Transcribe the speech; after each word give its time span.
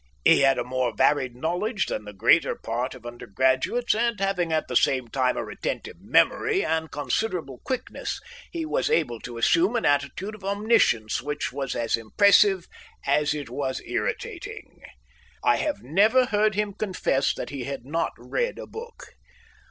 He 0.25 0.39
had 0.39 0.57
a 0.57 0.63
more 0.63 0.95
varied 0.95 1.35
knowledge 1.35 1.85
than 1.85 2.05
the 2.05 2.11
greater 2.13 2.55
part 2.55 2.95
of 2.95 3.05
undergraduates, 3.05 3.93
and, 3.93 4.19
having 4.19 4.51
at 4.51 4.67
the 4.67 4.75
same 4.75 5.09
time 5.09 5.37
a 5.37 5.45
retentive 5.45 5.97
memory 5.99 6.65
and 6.65 6.89
considerable 6.91 7.59
quickness, 7.63 8.19
he 8.49 8.65
was 8.65 8.89
able 8.89 9.19
to 9.19 9.37
assume 9.37 9.75
an 9.75 9.85
attitude 9.85 10.33
of 10.33 10.43
omniscience 10.43 11.21
which 11.21 11.53
was 11.53 11.75
as 11.75 11.95
impressive 11.97 12.65
as 13.05 13.35
it 13.35 13.51
was 13.51 13.79
irritating. 13.85 14.81
I 15.43 15.57
have 15.57 15.83
never 15.83 16.25
heard 16.25 16.55
him 16.55 16.73
confess 16.73 17.31
that 17.35 17.51
he 17.51 17.65
had 17.65 17.85
not 17.85 18.13
read 18.17 18.57
a 18.57 18.65
book. 18.65 19.09